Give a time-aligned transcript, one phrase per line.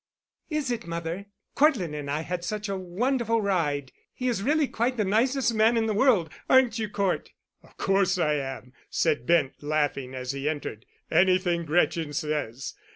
[0.49, 1.27] "Is it, mother?
[1.53, 3.91] Cortland and I had such a wonderful ride.
[4.15, 6.31] He is really quite the nicest man in the world.
[6.49, 7.29] Aren't you, Cort?"
[7.61, 12.73] "Of course I am," said Bent, laughing, as he entered, "anything Gretchen says.